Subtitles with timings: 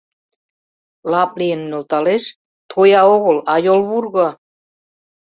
[1.11, 2.23] Лап лийын нӧлталеш—
[2.71, 4.27] тоя огыл, а йолвурго.